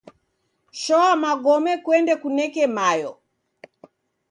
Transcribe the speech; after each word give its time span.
Shoa 0.81 1.11
magome 1.23 1.73
kuende 1.83 2.13
kuneke 2.21 2.63
mayo. 2.77 3.11